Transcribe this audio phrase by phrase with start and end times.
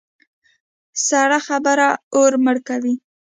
[1.05, 2.93] سړه خبره اور مړه کوي.